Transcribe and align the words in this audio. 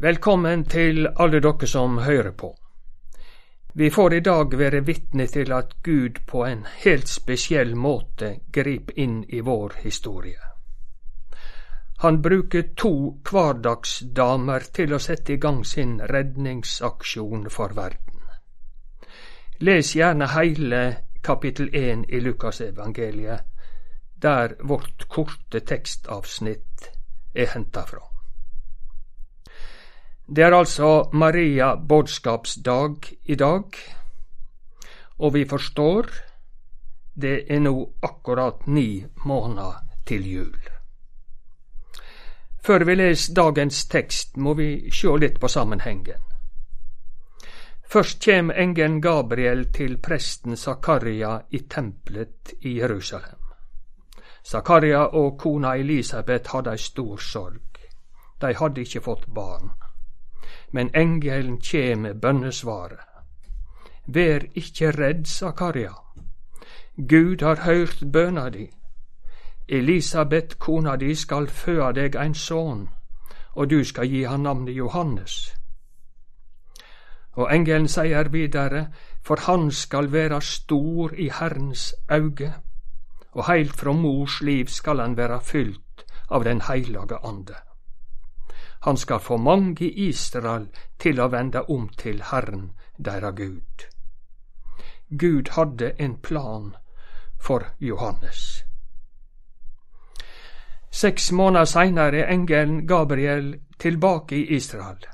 Velkommen 0.00 0.62
til 0.64 1.04
alle 1.20 1.42
dere 1.44 1.66
som 1.68 1.98
hører 2.00 2.30
på. 2.32 2.48
Vi 3.74 3.90
får 3.92 4.14
i 4.16 4.20
dag 4.24 4.54
være 4.58 4.78
vitne 4.86 5.26
til 5.28 5.52
at 5.52 5.74
Gud 5.84 6.22
på 6.26 6.44
en 6.46 6.62
helt 6.84 7.08
spesiell 7.08 7.74
måte 7.76 8.30
griper 8.52 8.96
inn 8.96 9.18
i 9.28 9.42
vår 9.44 9.74
historie. 9.82 10.40
Han 12.00 12.22
bruker 12.22 12.70
to 12.80 12.92
hverdagsdamer 13.28 14.64
til 14.72 14.94
å 14.96 15.00
sette 15.04 15.34
i 15.34 15.36
gang 15.42 15.60
sin 15.68 15.98
redningsaksjon 16.00 17.50
for 17.52 17.76
verden. 17.76 18.24
Les 19.60 19.90
gjerne 19.96 20.30
hele 20.32 20.80
kapittel 21.20 21.68
1 21.74 22.06
i 22.08 22.22
Lukasevangeliet, 22.24 23.44
der 24.16 24.56
vårt 24.64 25.04
korte 25.12 25.60
tekstavsnitt 25.60 26.88
er 27.34 27.52
henta 27.52 27.84
fra. 27.84 28.06
Det 30.36 30.44
er 30.44 30.54
altså 30.54 31.08
Maria 31.12 31.74
bådskapsdag 31.74 32.96
i 33.24 33.34
dag, 33.34 33.64
og 35.18 35.34
vi 35.34 35.44
forstår 35.44 36.06
det 37.20 37.52
er 37.52 37.58
nå 37.58 37.72
akkurat 38.02 38.66
ni 38.66 39.06
måneder 39.24 39.80
til 40.06 40.28
jul. 40.32 40.60
Før 42.62 42.84
vi 42.84 42.94
leser 42.94 43.34
dagens 43.34 43.86
tekst, 43.86 44.36
må 44.36 44.54
vi 44.54 44.90
sjå 44.90 45.16
litt 45.16 45.40
på 45.40 45.48
sammenhengen. 45.48 46.22
Først 47.90 48.22
kjem 48.22 48.54
engelen 48.54 49.02
Gabriel 49.02 49.66
til 49.74 49.98
presten 49.98 50.56
Zakaria 50.56 51.40
i 51.50 51.58
tempelet 51.58 52.54
i 52.60 52.78
Jerusalem. 52.78 53.50
Zakaria 54.46 55.08
og 55.10 55.38
kona 55.38 55.74
Elisabeth 55.74 56.54
hadde 56.54 56.70
ei 56.70 56.78
stor 56.78 57.18
sorg. 57.18 57.86
De 58.40 58.54
hadde 58.54 58.86
ikke 58.86 59.08
fått 59.10 59.26
barn 59.34 59.72
men 60.72 60.90
engelen 60.94 61.58
kjem 61.58 61.98
med 61.98 62.20
bønnesvaret. 62.20 63.06
Vær 64.06 64.44
ikkje 64.54 64.90
redd, 64.90 65.26
Zakaria. 65.26 65.94
Gud 66.96 67.42
har 67.42 67.62
høyrt 67.64 68.02
bøna 68.12 68.48
di. 68.50 68.70
Elisabeth, 69.68 70.58
kona 70.58 70.96
di, 70.96 71.14
skal 71.14 71.46
føa 71.46 71.92
deg 71.92 72.16
ein 72.16 72.34
son, 72.34 72.88
og 73.54 73.70
du 73.70 73.84
skal 73.84 74.08
gi 74.08 74.24
han 74.24 74.42
navnet 74.42 74.74
Johannes. 74.74 75.54
Og 77.32 77.54
engelen 77.54 77.88
sier 77.88 78.28
videre, 78.28 78.88
for 79.22 79.38
han 79.46 79.70
skal 79.70 80.12
være 80.12 80.42
stor 80.42 81.14
i 81.14 81.30
Herrens 81.40 81.94
auge, 82.08 82.52
og 83.32 83.46
heilt 83.46 83.76
fra 83.76 83.92
mors 83.92 84.40
liv 84.40 84.66
skal 84.66 85.00
han 85.00 85.16
være 85.16 85.40
fylt 85.40 86.04
av 86.30 86.44
Den 86.44 86.60
heilage 86.60 87.18
ande. 87.24 87.69
Han 88.80 88.96
skal 88.96 89.20
få 89.20 89.36
mange 89.36 89.84
i 89.84 90.08
Israel 90.08 90.68
til 90.98 91.20
å 91.20 91.28
vende 91.28 91.62
om 91.68 91.88
til 91.88 92.22
Herren, 92.22 92.70
deira 92.96 93.30
Gud. 93.30 93.86
Gud 95.10 95.48
hadde 95.56 95.92
en 95.98 96.16
plan 96.16 96.74
for 97.40 97.64
Johannes. 97.80 98.64
Seks 100.90 101.32
måneder 101.32 101.64
seinere 101.64 102.18
er 102.18 102.32
engelen 102.32 102.86
Gabriel 102.86 103.60
tilbake 103.78 104.36
i 104.36 104.56
Israel, 104.56 105.04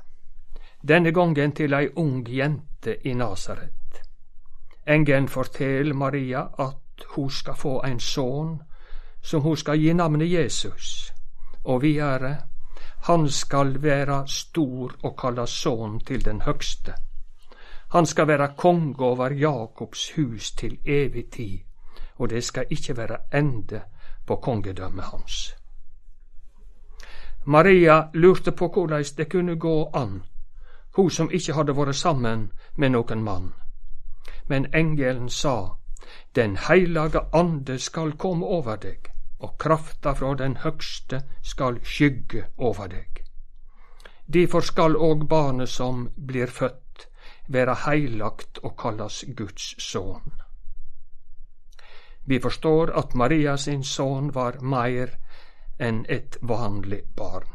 denne 0.81 1.11
gangen 1.11 1.51
til 1.51 1.73
ei 1.73 1.89
ung 1.95 2.27
jente 2.29 2.97
i 3.03 3.13
Nasaret. 3.13 4.01
Engelen 4.87 5.27
forteller 5.27 5.93
Maria 5.93 6.47
at 6.59 7.05
hun 7.15 7.29
skal 7.29 7.55
få 7.55 7.81
en 7.85 7.99
sønn 7.99 8.61
som 9.21 9.41
hun 9.41 9.57
skal 9.57 9.79
gi 9.79 9.93
navnet 9.93 10.31
Jesus, 10.31 11.13
og 11.63 11.81
videre 11.81 12.37
han 12.99 13.29
skal 13.29 13.83
være 13.83 14.27
stor 14.27 14.95
og 15.03 15.17
kalla 15.17 15.45
sønn 15.45 15.99
til 15.99 16.25
den 16.25 16.41
høgste. 16.41 16.93
Han 17.89 18.05
skal 18.05 18.27
være 18.27 18.53
konge 18.57 18.99
over 18.99 19.29
Jakobs 19.29 20.11
hus 20.15 20.51
til 20.51 20.79
evig 20.85 21.29
tid, 21.31 21.59
og 22.15 22.29
det 22.29 22.43
skal 22.43 22.65
ikke 22.69 22.97
være 22.97 23.17
ende 23.33 23.81
på 24.25 24.35
kongedømmet 24.35 25.03
hans. 25.03 25.55
Maria 27.45 28.03
lurte 28.13 28.51
på 28.51 28.67
korleis 28.67 29.11
det 29.11 29.31
kunne 29.31 29.55
gå 29.55 29.91
an, 29.93 30.23
hun 30.95 31.09
som 31.09 31.31
ikke 31.31 31.53
hadde 31.53 31.75
vært 31.77 31.95
sammen 31.95 32.51
med 32.75 32.89
noen 32.89 33.23
mann. 33.23 33.53
Men 34.47 34.67
engelen 34.75 35.29
sa, 35.29 35.77
Den 36.35 36.57
heilage 36.57 37.19
ande 37.33 37.79
skal 37.79 38.11
komme 38.11 38.45
over 38.45 38.75
deg 38.75 39.16
og 39.39 39.57
krafta 39.57 40.13
fra 40.13 40.33
den 40.35 40.57
høgste 40.63 41.21
skal 41.43 41.79
skygge 41.83 42.47
over 42.57 42.89
deg. 42.91 43.23
Difor 44.27 44.65
skal 44.65 44.97
òg 44.97 45.27
barnet 45.29 45.69
som 45.69 46.09
blir 46.17 46.51
født, 46.51 47.07
være 47.47 47.75
heilagt 47.85 48.59
og 48.63 48.75
kalles 48.79 49.23
Guds 49.35 49.75
sønn. 49.79 50.33
Vi 52.27 52.39
forstår 52.43 52.91
at 52.99 53.15
Maria 53.15 53.55
sin 53.57 53.83
sønn 53.83 54.33
var 54.35 54.59
meir 54.59 55.13
enn 55.79 56.03
et 56.09 56.37
vanlig 56.41 57.05
barn. 57.15 57.53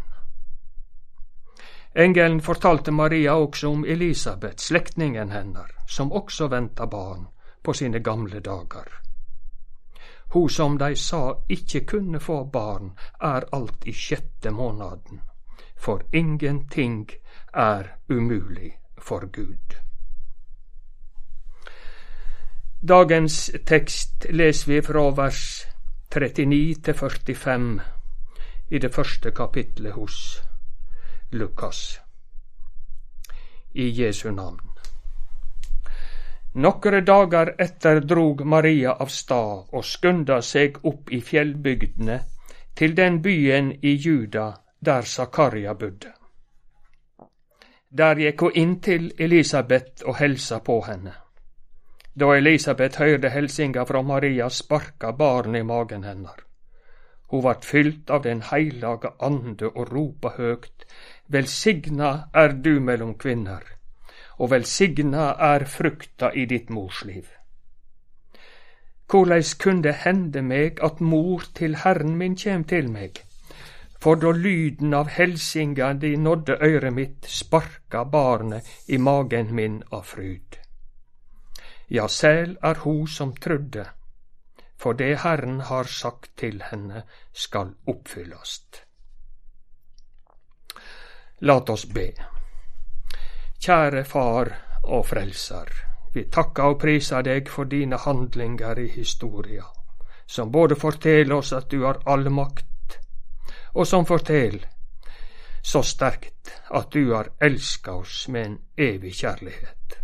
Engelen 1.94 2.40
fortalte 2.40 2.90
Maria 2.90 3.34
også 3.36 3.68
om 3.68 3.84
Elisabeth, 3.84 4.56
slektningen 4.56 5.30
hennes, 5.30 5.76
som 5.86 6.12
også 6.12 6.48
venta 6.48 6.86
barn 6.86 7.26
på 7.62 7.72
sine 7.76 8.00
gamle 8.00 8.40
dager. 8.40 9.01
Hun 10.32 10.48
som 10.50 10.78
de 10.78 10.96
sa 10.96 11.34
ikke 11.48 11.80
kunne 11.86 12.20
få 12.20 12.44
barn, 12.44 12.94
er 13.20 13.44
alt 13.52 13.86
i 13.86 13.92
sjette 13.92 14.50
månaden, 14.50 15.20
for 15.76 16.02
ingenting 16.12 17.10
er 17.52 17.96
umulig 18.08 18.78
for 18.98 19.26
Gud. 19.26 19.76
Dagens 22.88 23.50
tekst 23.66 24.26
leser 24.30 24.72
vi 24.72 24.80
fra 24.82 25.04
vers 25.10 25.66
39 26.14 26.80
til 26.82 26.94
45 26.94 27.80
i 28.70 28.78
det 28.78 28.94
første 28.94 29.30
kapitlet 29.30 29.92
hos 29.92 30.42
Lukas. 31.30 32.00
I 33.74 34.02
Jesu 34.02 34.30
navn. 34.30 34.71
Nokre 36.54 37.00
dager 37.00 37.54
etter 37.58 38.00
drog 38.00 38.44
Maria 38.44 38.92
av 39.00 39.08
stad 39.08 39.70
og 39.72 39.84
skunda 39.88 40.42
seg 40.44 40.82
opp 40.84 41.08
i 41.08 41.22
fjellbygdene, 41.24 42.18
til 42.76 42.94
den 42.94 43.22
byen 43.24 43.70
i 43.80 43.94
Juda 43.96 44.50
der 44.80 45.08
Zakaria 45.08 45.72
bodde. 45.74 46.12
Der 47.88 48.20
gikk 48.20 48.44
hun 48.44 48.60
inn 48.64 48.76
til 48.80 49.08
Elisabeth 49.18 50.04
og 50.04 50.20
helsa 50.20 50.60
på 50.60 50.80
henne. 50.84 51.14
Da 52.12 52.28
Elisabeth 52.36 53.00
høyrde 53.00 53.32
helsinga 53.32 53.84
fra 53.88 54.02
Maria, 54.02 54.48
sparka 54.48 55.12
barnet 55.12 55.60
i 55.60 55.64
magen 55.64 56.04
hennar. 56.04 56.44
Hun 57.32 57.44
vart 57.44 57.64
fylt 57.64 58.10
av 58.10 58.24
Den 58.24 58.42
heilage 58.50 59.14
ande 59.20 59.72
og 59.72 59.92
ropa 59.92 60.36
høgt, 60.36 60.84
Velsigna 61.28 62.28
er 62.34 62.52
du 62.52 62.76
mellom 62.80 63.14
kvinner 63.16 63.78
og 64.38 64.50
velsigna 64.50 65.32
er 65.52 65.64
frukta 65.64 66.32
i 66.34 66.46
ditt 66.46 66.70
mors 66.70 67.04
liv. 67.04 67.26
Korleis 69.06 69.54
kunne 69.54 69.82
det 69.82 69.98
hende 70.06 70.42
meg 70.42 70.80
at 70.80 71.00
mor 71.00 71.44
til 71.54 71.76
Herren 71.82 72.16
min 72.16 72.36
kjem 72.36 72.64
til 72.64 72.88
meg? 72.88 73.20
For 74.02 74.16
da 74.16 74.32
lyden 74.32 74.94
av 74.98 75.12
helsinga 75.14 75.92
di 75.92 76.16
nådde 76.16 76.56
øyret 76.64 76.92
mitt, 76.92 77.28
sparka 77.28 78.04
barnet 78.04 78.66
i 78.88 78.98
magen 78.98 79.54
min 79.54 79.82
av 79.92 80.08
fryd. 80.14 80.58
Ja, 81.90 82.08
sel 82.08 82.56
er 82.62 82.80
ho 82.86 83.06
som 83.06 83.36
trudde, 83.36 83.84
for 84.80 84.96
det 84.96 85.18
Herren 85.22 85.60
har 85.60 85.84
sagt 85.84 86.30
til 86.36 86.62
henne, 86.70 87.04
skal 87.32 87.74
oppfyllast. 87.86 88.82
Lat 91.40 91.70
oss 91.70 91.84
be. 91.86 92.31
Kjære 93.62 94.04
Far 94.04 94.48
og 94.84 95.04
Frelser, 95.06 95.68
vi 96.14 96.24
takker 96.34 96.72
og 96.72 96.80
priser 96.82 97.22
deg 97.22 97.46
for 97.46 97.70
dine 97.70 97.94
handlinger 98.04 98.80
i 98.82 98.88
historia, 98.90 99.62
som 100.26 100.50
både 100.50 100.74
forteller 100.74 101.36
oss 101.36 101.52
at 101.54 101.68
du 101.70 101.84
har 101.84 102.00
all 102.10 102.26
makt, 102.34 102.96
og 103.74 103.86
som 103.86 104.06
forteller 104.06 104.66
så 105.62 105.82
sterkt 105.86 106.50
at 106.74 106.90
du 106.90 107.14
har 107.14 107.30
elska 107.40 107.94
oss 108.02 108.26
med 108.28 108.46
en 108.46 108.58
evig 108.76 109.14
kjærlighet. 109.20 109.98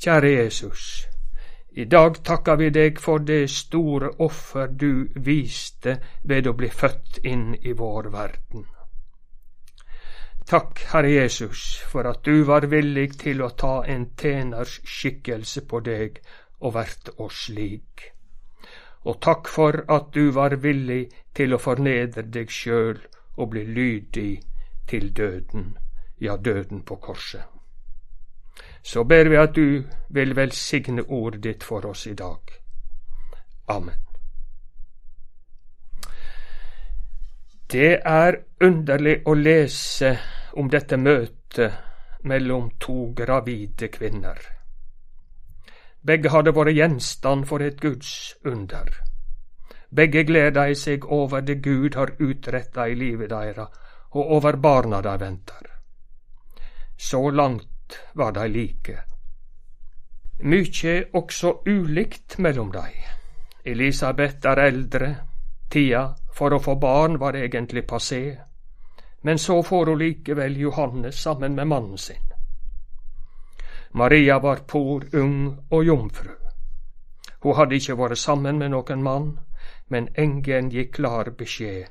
Kjære 0.00 0.30
Jesus, 0.30 1.06
i 1.76 1.84
dag 1.84 2.22
takker 2.24 2.56
vi 2.56 2.70
deg 2.70 3.04
for 3.04 3.18
det 3.18 3.50
store 3.50 4.14
offer 4.18 4.72
du 4.72 5.10
viste 5.14 5.98
ved 6.22 6.48
å 6.48 6.56
bli 6.56 6.72
født 6.72 7.20
inn 7.24 7.50
i 7.60 7.76
vår 7.76 8.08
verden. 8.16 8.64
Takk, 10.46 10.82
Herre 10.92 11.10
Jesus, 11.10 11.82
for 11.88 12.08
at 12.08 12.24
du 12.24 12.44
var 12.44 12.66
villig 12.68 13.18
til 13.18 13.42
å 13.42 13.52
ta 13.56 13.82
en 13.88 14.10
tjeners 14.20 14.80
skikkelse 14.84 15.64
på 15.68 15.80
deg 15.86 16.20
og 16.60 16.74
vært 16.74 17.14
oss 17.16 17.46
slik. 17.46 18.10
Og 19.04 19.20
takk 19.20 19.48
for 19.48 19.84
at 19.88 20.12
du 20.12 20.30
var 20.32 20.56
villig 20.60 21.06
til 21.36 21.54
å 21.54 21.60
fornedre 21.60 22.26
deg 22.36 22.52
sjøl 22.52 23.00
og 23.36 23.50
bli 23.54 23.64
lydig 23.64 24.30
til 24.88 25.10
døden 25.16 25.72
ja, 26.24 26.36
døden 26.36 26.82
på 26.82 26.96
korset. 26.96 27.42
Så 28.82 29.04
ber 29.04 29.24
vi 29.24 29.36
at 29.36 29.54
du 29.54 29.84
vil 30.08 30.36
velsigne 30.36 31.02
ordet 31.02 31.42
ditt 31.42 31.64
for 31.64 31.86
oss 31.86 32.06
i 32.06 32.14
dag. 32.14 32.40
Amen. 33.68 34.13
Det 37.74 37.96
er 38.06 38.36
underlig 38.62 39.16
å 39.26 39.32
lese 39.34 40.12
om 40.60 40.68
dette 40.70 40.94
møtet 40.94 41.72
mellom 42.30 42.68
to 42.78 43.08
gravide 43.18 43.88
kvinner. 43.90 44.38
Begge 46.06 46.30
hadde 46.30 46.54
vært 46.54 46.76
gjenstand 46.76 47.48
for 47.50 47.66
et 47.66 47.82
Guds 47.82 48.36
under. 48.46 48.94
Begge 49.90 50.22
gleder 50.22 50.70
seg 50.78 51.10
over 51.10 51.42
det 51.42 51.58
Gud 51.66 51.98
har 51.98 52.14
utretta 52.22 52.86
i 52.86 52.94
livet 52.94 53.34
deres, 53.34 53.74
og 54.14 54.32
over 54.38 54.56
barna 54.56 55.02
de 55.02 55.18
venter. 55.18 55.66
Så 56.96 57.26
langt 57.30 58.00
var 58.14 58.38
de 58.38 58.48
like. 58.54 59.00
Mykje 60.46 60.98
også 61.12 61.56
ulikt 61.66 62.38
mellom 62.38 62.70
dei. 62.70 62.92
Elisabeth 63.66 64.46
er 64.46 64.68
eldre, 64.70 65.16
tida 65.70 66.12
for 66.34 66.54
å 66.54 66.58
få 66.58 66.74
barn 66.82 67.18
var 67.18 67.36
egentlig 67.38 67.86
passé, 67.86 68.38
men 69.22 69.38
så 69.38 69.62
får 69.62 69.86
hun 69.86 69.98
likevel 69.98 70.56
Johannes 70.60 71.22
sammen 71.22 71.54
med 71.54 71.66
mannen 71.66 71.98
sin. 71.98 72.32
Maria 73.90 74.38
var 74.38 74.64
por 74.66 75.04
ung 75.14 75.58
og 75.70 75.84
jomfru. 75.84 76.34
Hun 77.40 77.54
hadde 77.54 77.78
ikke 77.78 77.96
vært 78.00 78.18
sammen 78.18 78.58
med 78.58 78.74
noen 78.74 79.02
mann, 79.02 79.30
men 79.88 80.10
engelen 80.18 80.72
gikk 80.74 80.96
klar 80.98 81.30
beskjed. 81.38 81.86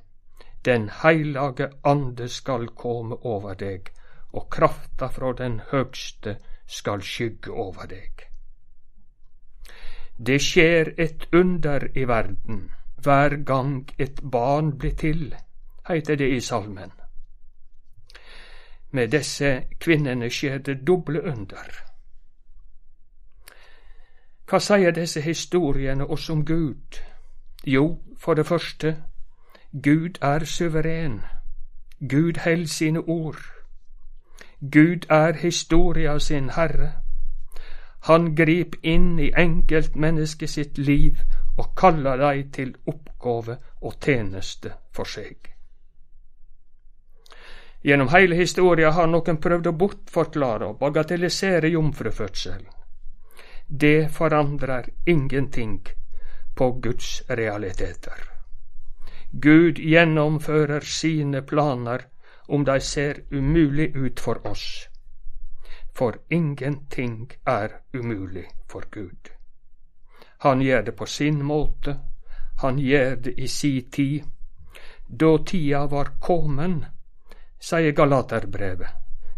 Den 0.65 0.89
heilage 1.03 1.69
ande 1.83 2.27
skal 2.29 2.67
komme 2.75 3.15
over 3.23 3.55
deg, 3.55 3.89
og 4.33 4.49
krafta 4.51 5.07
fra 5.07 5.31
den 5.39 5.59
høgste 5.71 6.37
skal 6.67 7.01
skygge 7.01 7.51
over 7.51 7.87
deg. 7.87 8.27
Det 10.17 10.39
skjer 10.41 10.93
et 10.97 11.27
under 11.31 11.87
i 11.97 12.07
verden 12.07 12.63
hver 13.03 13.43
gang 13.45 13.89
et 13.99 14.19
barn 14.31 14.77
blir 14.77 14.95
til, 14.95 15.35
heter 15.87 16.15
det 16.15 16.29
i 16.31 16.39
salmen. 16.39 16.91
Med 18.91 19.07
disse 19.07 19.63
kvinnene 19.79 20.29
skjer 20.29 20.57
det 20.57 20.87
doble 20.87 21.23
under. 21.23 21.69
Hva 24.49 24.59
sier 24.59 24.91
disse 24.91 25.21
historiene 25.21 26.05
oss 26.05 26.29
om 26.29 26.45
Gud? 26.45 26.99
Jo, 27.65 27.99
for 28.17 28.33
det 28.33 28.45
første, 28.45 29.03
Gud 29.83 30.19
er 30.21 30.45
suveren. 30.45 31.21
Gud 32.09 32.39
held 32.43 32.67
sine 32.67 32.99
ord. 32.99 33.39
Gud 34.71 35.05
er 35.09 35.33
historia 35.33 36.19
sin 36.19 36.49
herre. 36.49 36.91
Han 38.03 38.35
grip 38.35 38.75
inn 38.83 39.19
i 39.19 39.31
enkeltmennesket 39.37 40.49
sitt 40.49 40.77
liv 40.77 41.17
og 41.57 41.73
kaller 41.77 42.17
dei 42.17 42.43
til 42.51 42.75
oppgåve 42.89 43.57
og 43.81 43.97
tjeneste 44.01 44.71
for 44.95 45.09
seg. 45.09 45.49
Gjennom 47.83 48.13
heile 48.13 48.35
historia 48.39 48.93
har 48.95 49.09
noen 49.11 49.39
prøvd 49.43 49.67
å 49.67 49.75
bortforklare 49.79 50.69
og 50.71 50.77
bagatellisere 50.79 51.67
jomfrufødselen. 51.73 52.69
Det 53.67 54.09
forandrer 54.11 54.87
ingenting 55.05 55.81
på 56.55 56.71
Guds 56.85 57.21
realiteter. 57.27 58.29
Gud 59.31 59.79
gjennomfører 59.79 60.85
sine 60.85 61.41
planer 61.41 62.07
om 62.47 62.63
de 62.63 62.79
ser 62.79 63.23
umulig 63.31 63.91
ut 63.95 64.19
for 64.19 64.47
oss. 64.47 64.87
For 65.93 66.21
ingenting 66.29 67.31
er 67.45 67.81
umulig 67.93 68.47
for 68.69 68.85
Gud. 68.91 69.32
Han 70.43 70.61
gjør 70.61 70.81
det 70.81 70.91
på 70.91 71.05
sin 71.05 71.43
måte, 71.43 71.99
han 72.59 72.79
gjør 72.79 73.15
det 73.15 73.33
i 73.39 73.47
si 73.47 73.81
tid. 73.81 74.23
Da 75.07 75.37
tida 75.45 75.85
var 75.87 76.09
kommen, 76.19 76.81
sier 77.59 77.95
Galaterbrevet, 77.95 78.89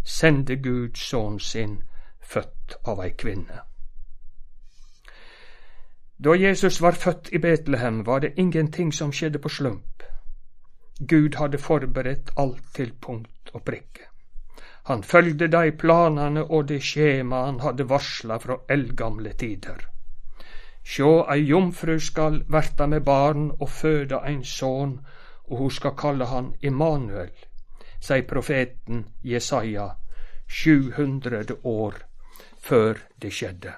sende 0.01 0.55
Gud 0.55 0.97
sønnen 0.97 1.39
sin, 1.39 1.77
født 2.21 2.77
av 2.89 3.05
ei 3.05 3.11
kvinne. 3.13 3.61
Da 6.17 6.33
Jesus 6.41 6.81
var 6.81 6.97
født 6.97 7.29
i 7.33 7.43
Betlehem, 7.43 8.05
var 8.05 8.25
det 8.25 8.33
ingenting 8.41 8.93
som 8.93 9.13
skjedde 9.13 9.39
på 9.39 9.49
slump. 9.49 10.03
Gud 10.99 11.35
hadde 11.37 11.61
forberedt 11.61 12.33
alt 12.37 12.65
til 12.73 12.93
punkt 13.01 13.53
og 13.53 13.61
prikke. 13.61 14.09
Han 14.89 15.03
følgde 15.03 15.53
de 15.53 15.71
planene 15.71 16.45
og 16.45 16.69
det 16.69 16.81
skjemaet 16.81 17.45
han 17.45 17.59
hadde 17.59 17.89
varsla 17.89 18.37
fra 18.41 18.63
eldgamle 18.69 19.33
tider. 19.33 19.91
Sjå, 20.85 21.25
ei 21.33 21.47
jomfru 21.49 21.99
skal 21.99 22.43
verta 22.51 22.85
med 22.87 23.01
barn 23.03 23.47
og 23.59 23.69
føde 23.69 24.19
ein 24.21 24.43
sønn, 24.45 24.99
og 25.49 25.57
hun 25.57 25.71
skal 25.71 25.95
kalle 25.97 26.25
han 26.29 26.51
Immanuel, 26.61 27.31
sier 27.99 28.27
profeten 28.29 29.05
Jesaja 29.23 29.87
700 30.47 31.57
år 31.63 31.97
før 32.61 33.01
det 33.21 33.33
skjedde. 33.33 33.73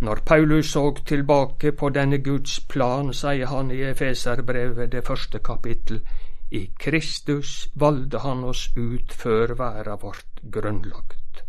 Når 0.00 0.22
Paulus 0.24 0.70
så 0.72 0.94
tilbake 1.06 1.72
på 1.72 1.88
denne 1.90 2.18
Guds 2.22 2.60
plan, 2.60 3.12
sier 3.12 3.46
han 3.50 3.70
i 3.74 3.80
Efeserbrevet 3.82 4.92
det 4.92 5.04
første 5.06 5.38
kapittel, 5.38 6.00
i 6.50 6.70
Kristus 6.80 7.68
valgte 7.74 8.22
han 8.24 8.44
oss 8.44 8.70
ut 8.76 9.12
før 9.12 9.52
verda 9.58 9.98
vårt 10.00 10.40
grunnlagt. 10.52 11.42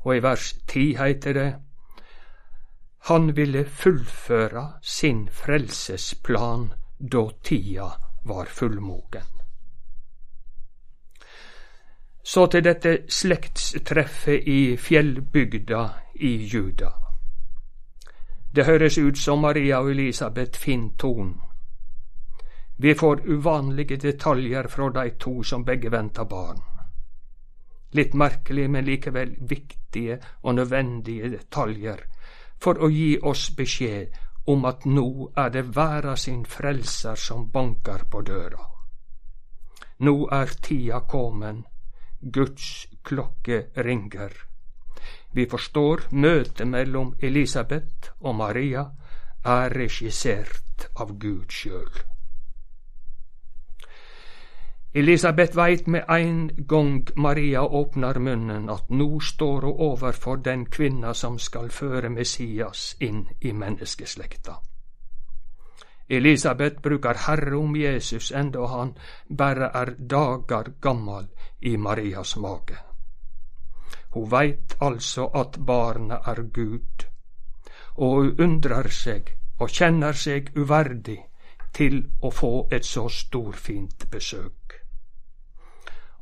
Og 0.00 0.16
i 0.16 0.22
vers 0.22 0.54
ti 0.66 0.96
heiter 0.98 1.38
det, 1.38 1.52
han 3.06 3.34
ville 3.34 3.64
fullføre 3.64 4.72
sin 4.82 5.28
frelsesplan 5.28 6.72
da 6.98 7.30
tida 7.42 7.92
var 8.22 8.44
fullmogen. 8.44 9.26
Så 12.22 12.46
til 12.46 12.64
dette 12.64 12.94
slektstreffet 13.08 14.48
i 14.48 14.76
fjellbygda 14.80 15.82
i 16.14 16.30
Juda. 16.48 16.88
Det 18.54 18.64
høres 18.64 18.96
ut 18.98 19.20
som 19.20 19.44
Maria 19.44 19.82
og 19.84 19.90
Elisabeth 19.90 20.60
finner 20.60 20.96
tonen. 20.96 21.36
Vi 22.76 22.94
får 22.94 23.26
uvanlige 23.28 24.00
detaljer 24.00 24.68
fra 24.68 24.88
de 24.96 25.10
to 25.10 25.42
som 25.42 25.64
begge 25.64 25.92
venter 25.92 26.24
barn. 26.24 26.64
Litt 27.92 28.14
merkelige, 28.14 28.68
men 28.68 28.84
likevel 28.84 29.36
viktige 29.40 30.18
og 30.42 30.54
nødvendige 30.54 31.34
detaljer 31.36 32.06
for 32.64 32.80
å 32.80 32.88
gi 32.88 33.18
oss 33.30 33.50
beskjed 33.58 34.14
om 34.52 34.64
at 34.68 34.86
nå 34.88 35.08
er 35.42 35.50
det 35.52 35.64
verda 35.76 36.14
sin 36.16 36.44
frelser 36.48 37.20
som 37.20 37.50
banker 37.52 38.06
på 38.10 38.22
døra. 38.24 38.64
Nå 40.04 40.14
er 40.38 40.56
tida 40.64 41.00
kommen 41.08 41.62
Guds 42.20 42.86
klokke 43.04 43.60
ringer. 43.86 44.32
Vi 45.36 45.46
forstår 45.50 46.08
møtet 46.24 46.66
mellom 46.68 47.14
Elisabeth 47.20 48.14
og 48.20 48.36
Maria 48.40 48.86
er 49.44 49.76
regissert 49.76 50.88
av 50.96 51.16
Gud 51.20 51.52
sjøl. 51.52 52.13
Elisabeth 54.94 55.56
veit 55.56 55.86
med 55.86 56.04
ein 56.08 56.50
gong 56.66 57.08
Maria 57.16 57.62
åpner 57.62 58.18
munnen 58.18 58.68
at 58.70 58.90
nå 58.90 59.20
står 59.20 59.66
hun 59.66 59.80
overfor 59.88 60.36
den 60.36 60.66
kvinna 60.66 61.14
som 61.14 61.38
skal 61.38 61.70
føre 61.70 62.08
Messias 62.08 62.84
inn 63.00 63.24
i 63.40 63.52
menneskeslekta. 63.52 64.54
Elisabeth 66.08 66.80
bruker 66.80 67.18
Herre 67.26 67.56
om 67.56 67.74
Jesus 67.76 68.30
enda 68.30 68.66
han 68.70 68.94
bare 69.28 69.72
er 69.82 69.94
dager 69.98 70.72
gammal 70.80 71.26
i 71.60 71.76
Marias 71.76 72.36
mage. 72.36 72.78
Hun 74.14 74.30
veit 74.30 74.76
altså 74.80 75.26
at 75.34 75.58
barnet 75.66 76.20
er 76.26 76.42
Gud, 76.42 77.06
og 77.96 78.14
hun 78.14 78.34
undrer 78.38 78.88
seg 78.94 79.34
og 79.58 79.70
kjenner 79.70 80.12
seg 80.12 80.54
uverdig 80.54 81.18
til 81.72 82.04
å 82.22 82.30
få 82.30 82.68
et 82.70 82.86
så 82.86 83.08
storfint 83.08 84.06
besøk. 84.10 84.63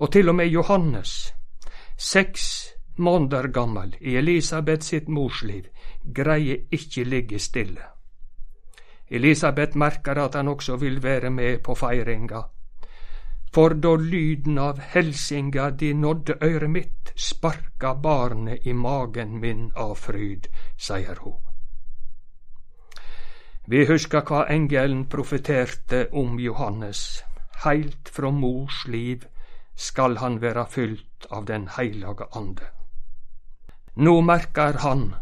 Og 0.03 0.11
til 0.11 0.29
og 0.29 0.35
med 0.35 0.47
Johannes, 0.51 1.35
seks 1.97 2.45
måneder 2.97 3.47
gammel 3.55 3.95
i 4.01 4.17
Elisabeth 4.19 4.83
sitt 4.83 5.09
morsliv, 5.09 5.69
greier 6.15 6.65
ikke 6.75 7.05
ligge 7.05 7.39
stille. 7.39 7.85
Elisabeth 9.11 9.79
merker 9.79 10.19
at 10.25 10.35
han 10.35 10.49
også 10.49 10.77
vil 10.77 11.03
være 11.03 11.31
med 11.31 11.59
på 11.63 11.75
feiringa. 11.79 12.43
For 13.55 13.77
da 13.85 13.95
lyden 13.95 14.59
av 14.59 14.81
helsinga 14.81 15.71
de 15.71 15.93
nådde 15.95 16.39
øret 16.43 16.71
mitt, 16.71 17.13
sparka 17.17 17.95
barnet 17.95 18.67
i 18.67 18.73
magen 18.73 19.39
min 19.41 19.69
av 19.77 19.95
fryd, 19.95 20.49
sier 20.79 21.21
hun. 21.21 21.37
Vi 23.67 23.85
husker 23.87 24.25
hva 24.27 24.49
engelen 24.51 25.07
profeterte 25.07 26.09
om 26.13 26.41
Johannes. 26.41 27.23
Heilt 27.65 28.09
fra 28.09 28.31
mors 28.31 28.87
liv 28.89 29.29
skal 29.75 30.17
han 30.17 30.41
være 30.41 30.67
fylt 30.71 31.27
av 31.31 31.45
Den 31.45 31.69
heilage 31.77 32.27
ande. 32.37 32.67
Nå 33.95 34.21
merker 34.21 34.79
han 34.79 35.15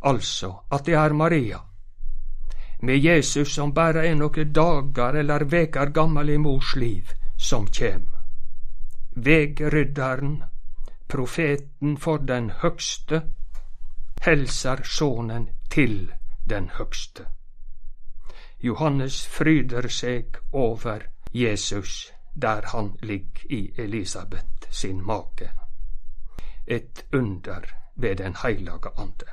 altså 0.00 0.52
at 0.70 0.84
det 0.86 0.94
er 0.94 1.12
Maria, 1.12 1.60
med 2.80 2.98
Jesus 2.98 3.54
som 3.54 3.72
bare 3.74 4.06
er 4.06 4.14
noen 4.14 4.52
dager 4.52 5.16
eller 5.18 5.44
veker 5.44 5.90
gammel 5.90 6.30
i 6.30 6.36
mors 6.38 6.76
liv, 6.76 7.10
som 7.36 7.66
kjem. 7.66 8.06
Vegrydderen, 9.16 10.42
profeten 11.08 11.96
for 11.96 12.18
den 12.18 12.50
høgste, 12.62 13.22
helser 14.22 14.84
Sonen 14.84 15.48
til 15.70 16.12
den 16.46 16.70
høgste. 16.78 17.26
Johannes 18.60 19.24
fryder 19.26 19.88
seg 19.88 20.38
over 20.52 21.02
Jesus 21.32 22.12
der 22.42 22.62
han 22.72 22.92
ligger 23.02 23.50
i 23.50 23.70
Elisabeth 23.78 24.70
sin 24.70 25.06
mage. 25.06 25.50
Et 26.66 27.06
under 27.12 27.60
ved 27.96 28.16
Den 28.16 28.36
heilage 28.42 28.90
ande. 28.98 29.26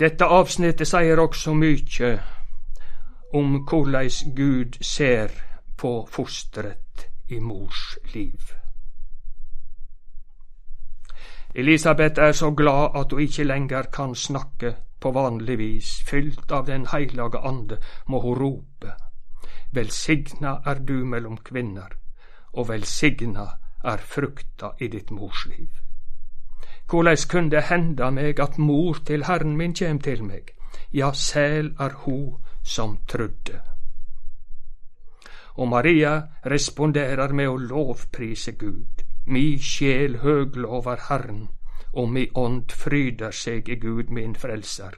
Dette 0.00 0.24
avsnittet 0.24 0.86
sier 0.86 1.18
også 1.18 1.54
mykje 1.54 2.10
om 3.34 3.66
korleis 3.66 4.22
Gud 4.36 4.78
ser 4.80 5.28
på 5.76 6.08
fosteret 6.10 7.06
i 7.28 7.38
mors 7.38 7.98
liv. 8.14 8.40
Elisabeth 11.54 12.20
er 12.20 12.32
så 12.32 12.50
glad 12.50 12.96
at 13.00 13.12
hun 13.12 13.20
ikke 13.20 13.44
lenger 13.44 13.82
kan 13.82 14.14
snakke 14.14 14.76
på 15.00 15.10
vanlig 15.10 15.58
vis. 15.58 16.02
Fylt 16.06 16.52
av 16.52 16.66
Den 16.66 16.86
heilage 16.86 17.38
ande 17.38 17.78
må 18.06 18.20
hun 18.20 18.38
rope. 18.38 19.09
Velsigna 19.72 20.60
er 20.66 20.80
du 20.82 21.04
mellom 21.04 21.36
kvinner, 21.36 21.92
og 22.52 22.68
velsigna 22.68 23.46
er 23.84 24.02
frukta 24.02 24.72
i 24.80 24.88
ditt 24.88 25.10
mors 25.10 25.46
liv. 25.46 25.70
Korleis 26.86 27.24
kunne 27.30 27.50
det 27.50 27.68
henda 27.68 28.10
meg 28.10 28.40
at 28.42 28.58
mor 28.58 28.98
til 29.06 29.24
Herren 29.28 29.56
min 29.56 29.74
kjem 29.78 30.00
til 30.02 30.24
meg? 30.26 30.50
Ja, 30.92 31.12
sæl 31.12 31.74
er 31.78 31.94
ho 32.02 32.40
som 32.62 32.98
trudde. 33.06 33.60
Og 35.54 35.68
Maria 35.68 36.16
responderer 36.46 37.32
med 37.32 37.48
å 37.48 37.56
lovprise 37.56 38.52
Gud. 38.58 39.04
Mi 39.26 39.58
sjel 39.58 40.18
høglover 40.24 41.06
Herren, 41.08 41.48
og 41.92 42.10
mi 42.10 42.26
ånd 42.34 42.72
fryder 42.74 43.30
seg 43.30 43.68
i 43.68 43.78
Gud 43.78 44.10
min 44.10 44.34
frelser, 44.34 44.96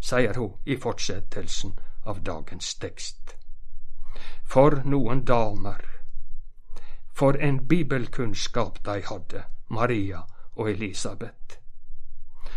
sier 0.00 0.40
hun 0.40 0.56
i 0.64 0.76
fortsettelsen 0.76 1.76
av 2.06 2.22
dagens 2.24 2.74
tekst. 2.80 3.37
For 4.44 4.82
noen 4.84 5.24
damer! 5.24 5.84
For 7.12 7.36
en 7.40 7.66
bibelkunnskap 7.68 8.78
de 8.84 9.02
hadde, 9.04 9.42
Maria 9.68 10.22
og 10.56 10.70
Elisabeth. 10.70 11.58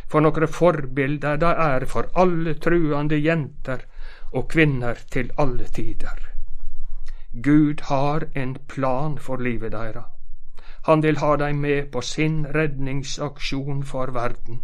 For 0.07 0.19
nokre 0.19 0.47
forbilder 0.47 1.35
de 1.41 1.51
er 1.65 1.85
for 1.85 2.09
alle 2.15 2.53
truende 2.53 3.19
jenter 3.19 3.85
og 4.31 4.47
kvinner 4.49 4.99
til 5.11 5.31
alle 5.37 5.67
tider. 5.67 6.19
Gud 7.43 7.81
har 7.81 8.27
en 8.35 8.57
plan 8.67 9.17
for 9.17 9.37
livet 9.37 9.71
deres. 9.71 10.05
Han 10.83 11.03
vil 11.03 11.17
ha 11.17 11.35
dei 11.37 11.53
med 11.53 11.91
på 11.91 12.01
sin 12.01 12.45
redningsaksjon 12.55 13.83
for 13.83 14.11
verden. 14.11 14.63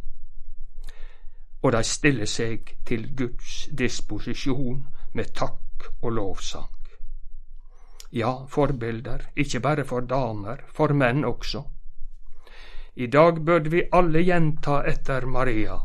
Og 1.62 1.72
de 1.72 1.84
stiller 1.84 2.26
seg 2.26 2.74
til 2.86 3.16
Guds 3.16 3.68
disposisjon 3.78 4.88
med 5.14 5.34
takk 5.34 5.92
og 6.02 6.12
lovsang. 6.12 6.77
Ja, 8.12 8.46
forbilder, 8.48 9.30
ikke 9.36 9.60
bare 9.60 9.84
for 9.86 10.02
damer, 10.02 10.64
for 10.74 10.94
menn 10.94 11.26
også. 11.26 11.64
I 12.96 13.08
dag 13.08 13.44
burde 13.46 13.70
vi 13.70 13.84
alle 13.92 14.24
gjenta 14.24 14.82
etter 14.90 15.26
Maria. 15.26 15.76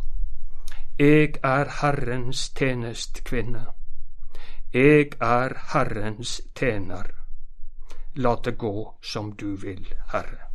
Eg 0.98 1.40
er 1.42 1.68
Herrens 1.80 2.50
tjenestkvinne. 2.56 3.66
Eg 4.72 5.16
er 5.20 5.56
Herrens 5.72 6.40
tjener. 6.54 7.10
La 8.14 8.36
det 8.44 8.56
gå 8.58 8.94
som 9.02 9.32
du 9.36 9.54
vil, 9.56 9.84
Herre. 10.12 10.52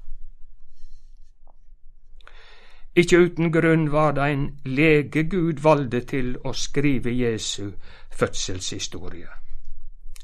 Ikke 2.98 3.20
uten 3.22 3.52
grunn 3.54 3.92
var 3.94 4.16
det 4.18 4.30
en 4.34 4.46
lege 4.66 5.28
Gud 5.30 5.60
valgte 5.62 6.02
til 6.10 6.32
å 6.42 6.54
skrive 6.58 7.14
Jesu 7.14 7.76
fødselshistorie. 8.10 9.37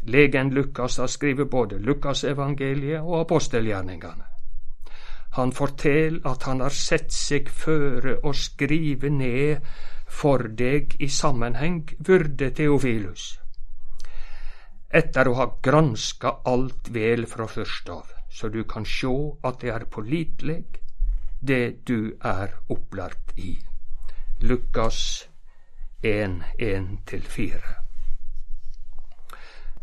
Legen 0.06 0.50
Lukas 0.54 0.98
har 0.98 1.08
skrevet 1.08 1.50
både 1.50 1.80
Lukasevangeliet 1.80 3.02
og 3.02 3.20
apostelgjerningane. 3.22 4.26
Han 5.34 5.52
forteller 5.52 6.28
at 6.30 6.44
han 6.44 6.62
har 6.62 6.76
sett 6.76 7.14
seg 7.14 7.50
føre 7.50 8.20
å 8.22 8.34
skrive 8.38 9.10
ned 9.10 9.64
for 10.06 10.50
deg 10.60 10.94
i 11.02 11.10
sammenheng, 11.10 11.80
vurde 12.06 12.52
Theofilus, 12.54 13.24
etter 14.94 15.28
å 15.28 15.38
ha 15.40 15.48
granska 15.64 16.36
alt 16.46 16.92
vel 16.94 17.26
fra 17.26 17.48
først 17.50 17.90
av, 17.90 18.12
så 18.30 18.50
du 18.54 18.62
kan 18.70 18.86
sjå 18.86 19.16
at 19.42 19.62
det 19.64 19.74
er 19.74 19.88
pålitelig, 19.90 20.62
det 21.42 21.86
du 21.88 22.14
er 22.22 22.54
opplært 22.70 23.34
i. 23.42 23.56
Lukas 24.44 25.00
1, 26.04 26.44
1-4. 26.60 27.83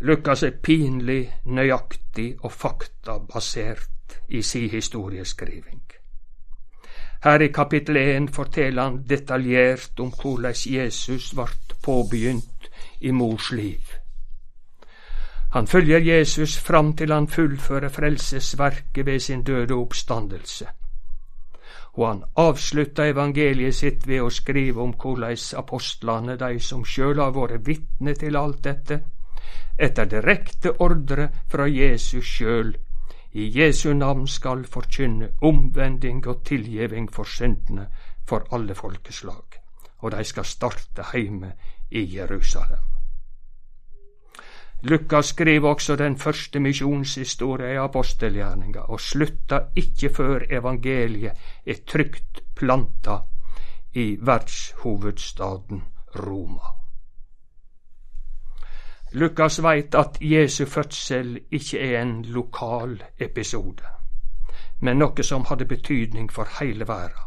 Lukas 0.00 0.42
er 0.42 0.50
pinlig 0.62 1.34
nøyaktig 1.44 2.36
og 2.42 2.52
faktabasert 2.52 4.20
i 4.28 4.42
si 4.42 4.68
historieskriving. 4.68 5.82
Her 7.24 7.40
i 7.40 7.48
kapittel 7.52 7.96
1 7.96 8.30
forteller 8.32 8.82
han 8.82 9.02
detaljert 9.08 10.00
om 10.00 10.10
korleis 10.10 10.66
Jesus 10.66 11.36
vart 11.36 11.76
påbegynt 11.82 12.70
i 13.00 13.10
mors 13.10 13.52
liv. 13.52 13.80
Han 15.52 15.66
følger 15.66 15.98
Jesus 15.98 16.58
fram 16.58 16.96
til 16.96 17.12
han 17.12 17.28
fullfører 17.28 17.88
frelsesverket 17.88 19.06
ved 19.06 19.20
sin 19.20 19.42
døde 19.42 19.74
oppstandelse. 19.74 20.66
Og 21.92 22.08
han 22.08 22.24
avslutta 22.36 23.08
evangeliet 23.10 23.74
sitt 23.74 24.06
ved 24.08 24.22
å 24.22 24.30
skrive 24.30 24.80
om 24.80 24.92
korleis 24.92 25.52
apostlene, 25.54 26.36
de 26.36 26.60
som 26.60 26.84
sjøl 26.84 27.18
har 27.18 27.34
vært 27.34 27.66
vitne 27.66 28.14
til 28.14 28.36
alt 28.36 28.64
dette, 28.64 29.02
etter 29.78 30.04
direkte 30.10 30.72
ordre 30.80 31.28
fra 31.48 31.66
Jesus 31.68 32.24
sjøl, 32.24 32.76
i 33.32 33.46
Jesu 33.60 33.92
navn 33.94 34.26
skal 34.26 34.64
forkynne 34.66 35.28
omvending 35.46 36.26
og 36.26 36.44
tilgjeving 36.44 37.10
for 37.14 37.24
syndene 37.24 37.86
for 38.26 38.46
alle 38.52 38.74
folkeslag, 38.74 39.60
og 39.98 40.12
de 40.12 40.24
skal 40.24 40.44
starte 40.44 41.06
heime 41.12 41.52
i 41.90 42.02
Jerusalem. 42.16 42.90
Lukas 44.82 45.26
skriver 45.26 45.68
også 45.68 45.96
den 45.96 46.16
første 46.18 46.60
misjonshistoria 46.60 47.72
i 47.72 47.76
apostelgjerninga, 47.76 48.80
og 48.80 49.00
slutta 49.00 49.60
ikke 49.76 50.10
før 50.16 50.46
evangeliet 50.50 51.32
er 51.66 51.82
trygt 51.86 52.40
planta 52.56 53.18
i 53.94 54.16
verdshovedstaden 54.20 55.84
Roma. 56.16 56.79
Lukas 59.12 59.58
veit 59.58 59.94
at 59.94 60.18
Jesu 60.20 60.66
fødsel 60.66 61.38
ikke 61.50 61.78
er 61.78 62.02
en 62.02 62.22
lokal 62.22 62.92
episode, 63.18 63.82
men 64.80 65.00
noe 65.02 65.24
som 65.26 65.48
hadde 65.48 65.66
betydning 65.66 66.28
for 66.32 66.46
hele 66.60 66.86
verden. 66.86 67.26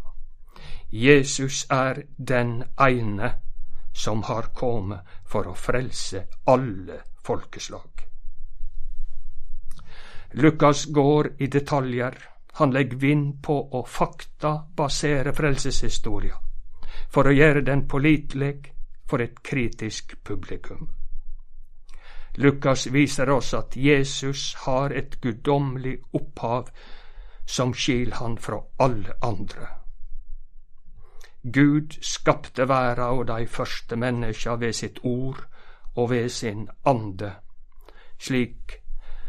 Jesus 0.91 1.65
er 1.69 1.99
den 2.17 2.63
ene 2.79 3.33
som 3.93 4.23
har 4.23 4.53
kommet 4.55 5.11
for 5.25 5.51
å 5.51 5.57
frelse 5.59 6.23
alle 6.47 7.01
folkeslag. 7.25 8.07
Lukas 10.33 10.85
går 10.85 11.33
i 11.39 11.47
detaljer, 11.47 12.15
han 12.53 12.71
legger 12.71 12.97
vind 12.97 13.43
på 13.43 13.59
å 13.75 13.83
faktabasere 13.83 15.33
frelseshistoria, 15.35 16.39
for 17.09 17.27
å 17.27 17.35
gjøre 17.35 17.61
den 17.61 17.87
pålitelig 17.87 18.55
for 19.05 19.21
et 19.21 19.43
kritisk 19.43 20.15
publikum. 20.23 20.87
Lukas 22.35 22.87
viser 22.87 23.29
oss 23.29 23.53
at 23.53 23.75
Jesus 23.77 24.55
har 24.65 24.89
et 24.89 25.21
guddommelig 25.21 25.99
opphav 26.13 26.69
som 27.45 27.73
skil 27.73 28.13
han 28.13 28.37
fra 28.37 28.61
alle 28.79 29.13
andre. 29.21 29.67
Gud 31.43 31.97
skapte 32.01 32.67
verda 32.67 33.11
og 33.11 33.27
de 33.27 33.47
første 33.47 33.95
menneska 33.95 34.55
ved 34.55 34.73
sitt 34.73 34.99
ord 35.03 35.45
og 35.95 36.09
ved 36.09 36.29
sin 36.29 36.69
ande. 36.85 37.33
Slik 38.19 38.79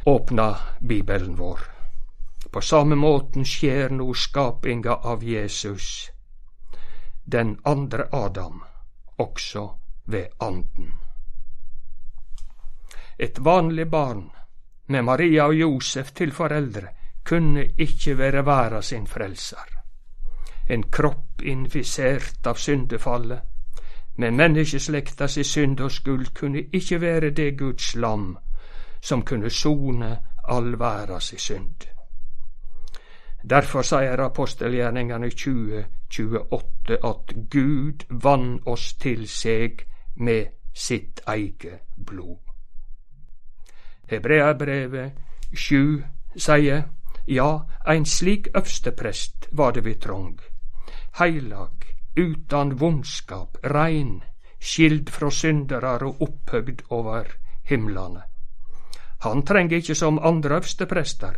åpna 0.07 0.55
Bibelen 0.89 1.39
vår. 1.39 1.61
På 2.53 2.61
samme 2.61 2.95
måten 2.95 3.45
skjer 3.45 3.91
nå 3.91 4.15
skapinga 4.15 4.95
av 5.03 5.25
Jesus, 5.25 6.11
den 7.25 7.59
andre 7.65 8.07
Adam, 8.13 8.63
også 9.19 9.69
ved 10.07 10.27
Anden. 10.41 11.04
Et 13.19 13.39
vanlig 13.39 13.91
barn 13.91 14.31
med 14.87 15.05
Maria 15.05 15.47
og 15.47 15.55
Josef 15.55 16.13
til 16.13 16.33
foreldre, 16.33 16.89
kunne 17.25 17.65
ikke 17.79 18.19
være 18.19 18.47
verda 18.47 18.81
sin 18.83 19.07
frelser. 19.07 19.71
En 20.69 20.83
kropp 20.83 21.43
infisert 21.43 22.47
av 22.47 22.55
syndefallet, 22.61 23.41
med 24.17 24.31
menneskeslekta 24.31 25.27
si 25.29 25.43
synd 25.45 25.81
og 25.81 25.91
skuld, 25.93 26.27
kunne 26.35 26.63
ikke 26.73 27.01
være 27.01 27.31
det 27.31 27.59
Guds 27.59 27.95
lam 27.95 28.37
som 29.01 29.23
kunne 29.23 29.51
sone 29.51 30.17
all 30.49 30.79
verda 30.79 31.21
si 31.21 31.39
synd. 31.39 31.89
Derfor 33.51 33.83
sier 33.83 34.21
apostelgjerningene 34.25 35.31
20, 35.31 35.85
28 36.09 36.99
at 37.05 37.35
Gud 37.51 38.07
vann 38.09 38.61
oss 38.67 38.95
til 38.95 39.29
seg 39.29 39.85
med 40.17 40.47
sitt 40.73 41.21
eige 41.29 41.81
blod. 42.07 42.44
Hebreabrevet 44.11 45.13
7 45.53 46.05
sier 46.37 46.83
ja, 47.27 47.67
ein 47.87 48.05
slik 48.05 48.49
øvsteprest 48.57 49.49
var 49.53 49.73
det 49.73 49.85
vi 49.85 49.95
trong. 49.95 50.39
Heilag, 51.19 51.87
utan 52.17 52.81
vondskap, 52.81 53.57
rein, 53.65 54.23
skild 54.61 55.11
fra 55.11 55.31
syndarar 55.31 56.03
og 56.05 56.23
opphøgd 56.23 56.83
over 56.91 57.25
himlane. 57.65 58.23
Han 59.25 59.43
treng 59.43 59.73
ikkje 59.73 59.95
som 59.95 60.19
andre 60.19 60.57
øvsteprester 60.61 61.37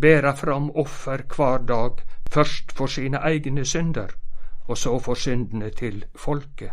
bera 0.00 0.32
fram 0.32 0.70
offer 0.70 1.22
hver 1.36 1.58
dag, 1.68 2.00
først 2.30 2.72
for 2.72 2.86
sine 2.86 3.18
egne 3.18 3.64
synder, 3.64 4.08
og 4.68 4.78
så 4.78 4.98
for 4.98 5.14
syndene 5.14 5.70
til 5.70 6.04
folket. 6.14 6.70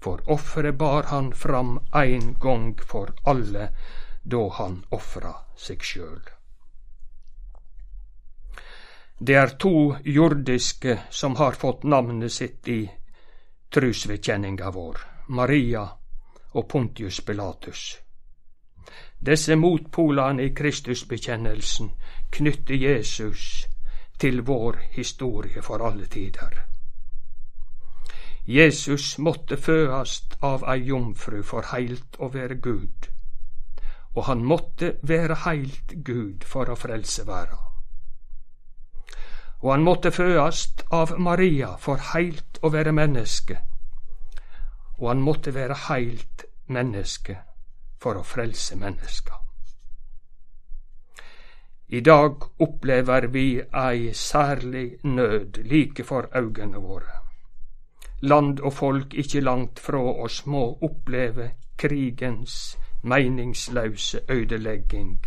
For 0.00 0.20
offeret 0.26 0.78
bar 0.78 1.02
han 1.06 1.32
fram 1.32 1.78
ein 1.94 2.34
gong 2.40 2.80
for 2.80 3.12
alle, 3.26 3.68
da 4.22 4.48
han 4.58 4.84
ofra 4.90 5.32
seg 5.56 5.82
sjøl. 5.84 6.20
Det 9.20 9.36
er 9.36 9.56
to 9.60 9.96
jordiske 10.04 10.98
som 11.10 11.36
har 11.36 11.52
fått 11.52 11.82
navnet 11.84 12.32
sitt 12.32 12.68
i 12.68 12.80
trusvedkjenninga 13.70 14.70
vår, 14.70 15.00
Maria 15.28 15.82
og 16.52 16.68
Pontius 16.68 17.20
Pilatus. 17.20 17.82
Disse 19.20 19.56
motpolene 19.56 20.46
i 20.48 20.54
Kristusbekjennelsen 20.56 21.90
knytter 22.32 22.74
Jesus 22.74 23.66
til 24.18 24.42
vår 24.42 24.80
historie 24.96 25.62
for 25.62 25.84
alle 25.86 26.06
tider. 26.06 26.56
Jesus 28.46 29.18
måtte 29.18 29.56
føast 29.56 30.38
av 30.42 30.64
ei 30.72 30.80
jomfru 30.88 31.42
for 31.44 31.68
heilt 31.74 32.16
å 32.18 32.30
være 32.32 32.56
Gud, 32.64 33.10
og 34.14 34.24
han 34.26 34.44
måtte 34.44 34.94
være 35.06 35.42
heilt 35.44 35.94
Gud 36.04 36.46
for 36.46 36.70
å 36.70 36.78
frelse 36.78 37.26
verda. 37.26 37.58
Og 39.60 39.72
han 39.74 39.84
måtte 39.84 40.10
føast 40.10 40.86
av 40.90 41.12
Maria 41.20 41.74
for 41.78 42.00
heilt 42.14 42.58
å 42.64 42.70
være 42.72 42.94
menneske, 42.96 43.58
og 44.98 45.08
han 45.12 45.22
måtte 45.22 45.54
være 45.54 45.76
heilt 45.88 46.46
menneske 46.72 47.36
for 48.00 48.16
å 48.16 48.24
frelse 48.24 48.76
menneska. 48.80 49.36
I 51.92 52.00
dag 52.06 52.44
opplever 52.62 53.26
vi 53.34 53.60
ei 53.60 54.12
særlig 54.14 55.00
nød 55.04 55.58
like 55.66 56.04
for 56.06 56.28
augene 56.38 56.78
våre. 56.78 57.16
Land 58.22 58.60
og 58.60 58.72
folk 58.72 59.14
ikke 59.14 59.40
langt 59.40 59.80
fra 59.82 59.98
oss 59.98 60.44
må 60.46 60.62
oppleve 60.86 61.50
krigens 61.76 62.76
meningsløse 63.02 64.20
ødelegging 64.28 65.18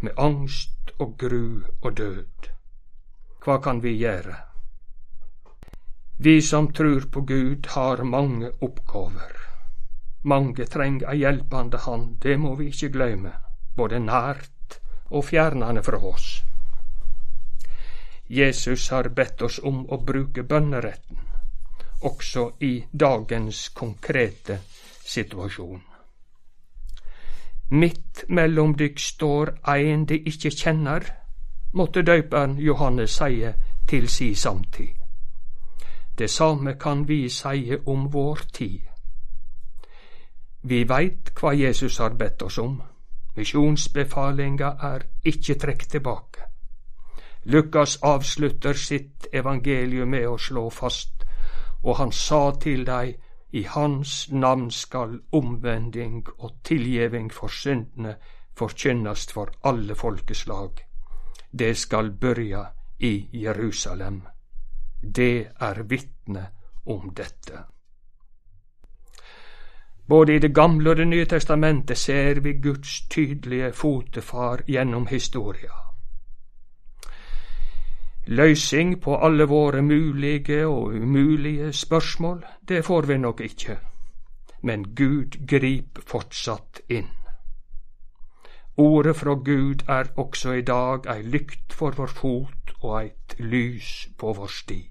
med 0.00 0.12
angst 0.18 0.90
og 0.98 1.16
gru 1.18 1.62
og 1.82 1.96
død. 1.96 2.50
Hva 3.44 3.58
kan 3.62 3.82
vi 3.82 3.96
gjøre? 3.98 4.36
Vi 6.18 6.40
som 6.40 6.72
trur 6.72 7.08
på 7.12 7.20
Gud, 7.20 7.66
har 7.66 8.02
mange 8.02 8.50
oppgaver. 8.60 9.36
Mange 10.24 10.64
treng 10.64 11.02
ei 11.04 11.18
hjelpande 11.20 11.78
hand, 11.78 12.16
det 12.22 12.38
må 12.40 12.54
vi 12.56 12.70
ikkje 12.72 12.88
gløyme, 12.94 13.32
både 13.76 14.00
nært 14.00 14.78
og 15.10 15.24
fjernande 15.24 15.82
fra 15.86 16.00
oss. 16.02 16.42
Jesus 18.28 18.88
har 18.90 19.08
bedt 19.14 19.42
oss 19.42 19.60
om 19.62 19.84
å 19.86 20.00
bruke 20.02 20.42
bønneretten, 20.42 21.20
også 22.02 22.48
i 22.60 22.72
dagens 22.90 23.68
konkrete 23.68 24.58
situasjon. 25.06 25.85
Midt 27.70 28.24
mellom 28.28 28.76
dykk 28.78 29.00
står 29.00 29.50
ein 29.68 30.04
de 30.06 30.20
ikkje 30.30 30.50
kjenner, 30.50 31.06
måtte 31.72 32.02
døyperen 32.02 32.58
Johannes 32.58 33.16
seie 33.18 33.54
til 33.88 34.08
si 34.08 34.34
samtid. 34.34 34.94
Det 36.18 36.30
same 36.30 36.76
kan 36.78 37.08
vi 37.08 37.28
seie 37.28 37.78
om 37.86 38.12
vår 38.12 38.40
tid. 38.52 38.80
Vi 40.62 40.84
veit 40.88 41.30
hva 41.40 41.52
Jesus 41.54 41.98
har 41.98 42.14
bedt 42.14 42.42
oss 42.42 42.58
om. 42.58 42.82
Misjonsbefalinga 43.36 44.70
er 44.82 45.02
ikkje 45.24 45.54
trekt 45.54 45.90
tilbake. 45.90 46.46
Lukas 47.44 47.98
avslutter 48.02 48.74
sitt 48.74 49.26
evangelium 49.32 50.08
med 50.10 50.26
å 50.26 50.38
slå 50.38 50.70
fast, 50.70 51.26
og 51.82 51.96
han 51.96 52.12
sa 52.12 52.50
til 52.60 52.86
dei, 52.86 53.14
i 53.52 53.62
hans 53.62 54.32
navn 54.32 54.70
skal 54.70 55.20
omvending 55.32 56.26
og 56.38 56.50
tilgjeving 56.64 57.32
for 57.32 57.48
syndene 57.48 58.16
forkynnast 58.56 59.32
for 59.32 59.52
alle 59.64 59.94
folkeslag. 59.94 60.70
Det 61.58 61.76
skal 61.76 62.10
børja 62.10 62.64
i 62.98 63.28
Jerusalem. 63.32 64.22
Det 65.16 65.48
er 65.60 65.82
vitne 65.82 66.46
om 66.86 67.10
dette. 67.14 67.58
Både 70.08 70.34
i 70.34 70.38
Det 70.38 70.54
gamle 70.54 70.90
og 70.90 70.96
Det 70.96 71.08
nye 71.08 71.24
testamentet 71.24 71.98
ser 71.98 72.40
vi 72.40 72.52
Guds 72.52 73.08
tydelige 73.08 73.72
fotefar 73.72 74.62
gjennom 74.66 75.06
historia. 75.06 75.85
Løysing 78.26 79.00
på 79.02 79.16
alle 79.16 79.44
våre 79.46 79.82
mulige 79.82 80.66
og 80.66 80.94
umulige 80.94 81.72
spørsmål, 81.72 82.44
det 82.68 82.84
får 82.84 83.06
vi 83.06 83.18
nok 83.18 83.40
ikke, 83.40 83.78
men 84.62 84.94
Gud 84.94 85.46
grip 85.46 85.98
fortsatt 86.06 86.80
inn. 86.88 87.06
Ordet 88.76 89.16
fra 89.16 89.34
Gud 89.34 89.86
er 89.88 90.10
også 90.16 90.52
i 90.52 90.62
dag 90.62 91.06
ei 91.06 91.22
lykt 91.22 91.72
for 91.72 91.94
vår 91.96 92.06
fot 92.06 92.74
og 92.80 92.98
eit 93.00 93.38
lys 93.38 94.08
på 94.18 94.32
vår 94.32 94.52
sti. 94.52 94.82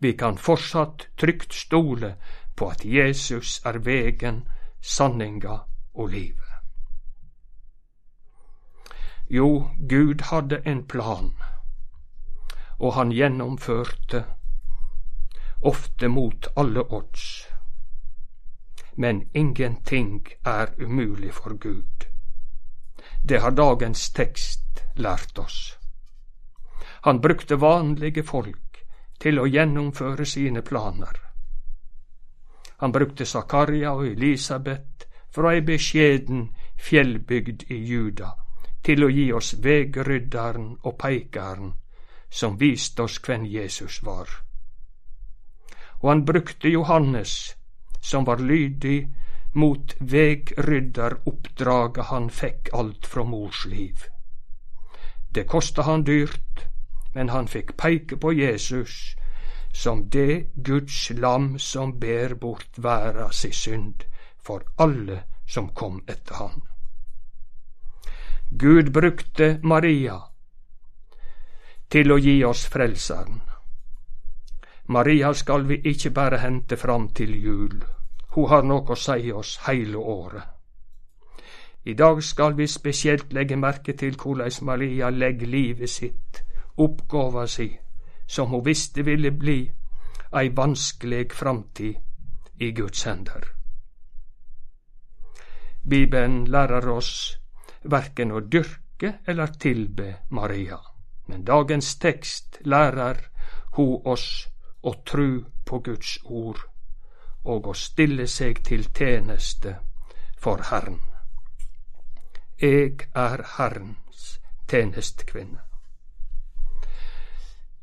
Vi 0.00 0.12
kan 0.12 0.38
fortsatt 0.38 1.08
trygt 1.16 1.54
stole 1.54 2.14
på 2.56 2.68
at 2.68 2.84
Jesus 2.84 3.60
er 3.64 3.78
vegen, 3.78 4.48
sanninga 4.80 5.58
og 5.94 6.08
livet. 6.08 6.40
Jo, 9.30 9.70
Gud 9.88 10.20
hadde 10.30 10.62
en 10.66 10.86
plan, 10.86 11.32
og 12.78 12.94
han 12.94 13.12
gjennomførte, 13.12 14.24
ofte 15.60 16.08
mot 16.08 16.48
alle 16.56 16.82
odds. 16.92 17.46
Men 18.96 19.28
ingenting 19.34 20.26
er 20.44 20.66
umulig 20.78 21.32
for 21.34 21.56
Gud. 21.58 22.06
Det 23.28 23.40
har 23.40 23.50
dagens 23.50 24.10
tekst 24.10 24.84
lært 24.96 25.38
oss. 25.38 25.78
Han 27.04 27.20
brukte 27.20 27.60
vanlige 27.60 28.22
folk 28.22 28.84
til 29.20 29.38
å 29.38 29.46
gjennomføre 29.46 30.26
sine 30.26 30.62
planer. 30.62 31.20
Han 32.76 32.92
brukte 32.92 33.24
Zakaria 33.24 33.92
og 33.92 34.06
Elisabeth 34.06 35.06
fra 35.34 35.54
ei 35.54 35.60
beskjeden 35.60 36.48
fjellbygd 36.76 37.70
i 37.70 37.78
Juda 37.88 38.34
til 38.84 39.04
å 39.04 39.08
gi 39.08 39.30
oss 39.32 39.54
vegrydderen 39.64 40.74
og 40.82 40.98
peikaren 41.00 41.72
som 42.34 42.58
viste 42.58 43.02
oss 43.02 43.20
hvem 43.22 43.44
Jesus 43.46 44.02
var. 44.02 44.28
Og 46.02 46.10
han 46.10 46.24
brukte 46.26 46.68
Johannes, 46.68 47.56
som 48.00 48.24
var 48.26 48.36
lydig 48.42 49.08
mot 49.54 49.94
vegrydderoppdraget 50.00 52.04
han 52.10 52.30
fikk 52.30 52.68
alt 52.74 53.06
fra 53.06 53.24
mors 53.24 53.66
liv. 53.70 53.96
Det 55.34 55.46
kosta 55.46 55.82
han 55.82 56.04
dyrt, 56.04 56.66
men 57.14 57.28
han 57.30 57.48
fikk 57.48 57.76
peike 57.78 58.16
på 58.16 58.32
Jesus 58.34 59.16
som 59.74 60.10
det 60.10 60.46
Guds 60.54 61.10
lam 61.10 61.58
som 61.58 61.98
ber 61.98 62.34
bort 62.34 62.78
verda 62.78 63.30
si 63.32 63.52
synd 63.52 64.04
for 64.42 64.62
alle 64.78 65.22
som 65.46 65.68
kom 65.74 66.02
etter 66.08 66.34
han. 66.34 66.62
Gud 68.50 68.92
brukte 68.92 69.58
Maria 69.62 70.20
til 71.94 72.10
å 72.10 72.16
gi 72.18 72.40
oss 72.42 72.64
Frelseren. 72.66 73.36
Maria 74.90 75.28
skal 75.38 75.62
vi 75.68 75.76
ikke 75.86 76.10
bare 76.10 76.40
hente 76.42 76.76
fram 76.76 77.04
til 77.14 77.36
jul, 77.38 77.76
hun 78.34 78.48
har 78.50 78.64
noe 78.66 78.90
å 78.90 78.96
si 78.98 79.30
oss 79.32 79.52
heile 79.68 80.00
året. 80.02 80.48
I 81.84 81.94
dag 81.94 82.22
skal 82.22 82.56
vi 82.58 82.66
spesielt 82.66 83.32
legge 83.32 83.56
merke 83.56 83.92
til 83.92 84.16
hvordan 84.18 84.66
Maria 84.66 85.10
legger 85.10 85.46
livet 85.46 85.90
sitt, 85.90 86.40
oppgåva 86.76 87.44
si, 87.46 87.68
som 88.26 88.48
hun 88.50 88.64
visste 88.66 89.04
ville 89.06 89.30
bli 89.30 89.60
ei 90.34 90.50
vanskelig 90.56 91.28
framtid 91.32 91.94
i 92.58 92.72
Guds 92.72 93.04
hender. 93.04 93.44
Bibelen 95.88 96.42
lærer 96.50 96.88
oss 96.90 97.12
verken 97.84 98.32
å 98.32 98.40
dyrke 98.40 99.20
eller 99.26 99.54
tilbe 99.60 100.08
Maria, 100.30 100.80
men 101.26 101.44
dagens 101.44 101.96
tekst 101.98 102.58
lærer 102.64 103.20
ho 103.76 103.86
oss 104.04 104.28
å 104.82 104.94
tru 105.06 105.44
på 105.64 105.78
Guds 105.78 106.18
ord 106.24 106.60
og 107.44 107.66
å 107.68 107.74
stille 107.76 108.26
seg 108.26 108.62
til 108.64 108.86
tjeneste 108.88 109.76
for 110.40 110.64
Herren. 110.70 111.00
Eg 112.60 113.08
er 113.14 113.44
Herrens 113.56 114.38
tenestkvinne. 114.68 115.60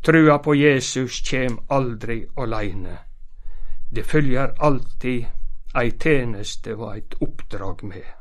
Trua 0.01 0.39
på 0.41 0.56
Jesus 0.58 1.19
kjem 1.21 1.60
aldri 1.69 2.23
åleine. 2.41 2.97
Det 3.91 4.06
følger 4.08 4.56
alltid 4.58 5.27
ei 5.77 5.91
teneste 5.91 6.73
og 6.75 6.88
eit 6.95 7.15
oppdrag 7.21 7.84
med. 7.84 8.20